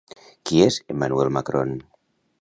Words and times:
Qui 0.49 0.61
és 0.69 0.79
Emmanuel 0.95 1.31
Macron? 1.39 1.77